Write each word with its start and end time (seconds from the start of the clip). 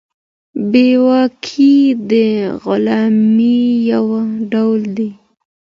بې 0.71 0.87
واکي 1.05 1.75
د 2.09 2.11
غلامۍ 2.63 3.61
يو 3.91 4.05
ډول 4.51 4.81
دی. 4.97 5.09